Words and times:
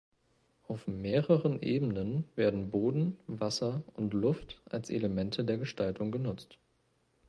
Auf 0.67 0.87
mehreren 0.87 1.61
Ebenen 1.61 2.23
werden 2.35 2.71
Boden, 2.71 3.19
Wasser 3.27 3.83
und 3.93 4.15
Luft 4.15 4.59
als 4.67 4.89
Elemente 4.89 5.45
der 5.45 5.59
Gestaltung 5.59 6.11
genutzt. 6.11 6.57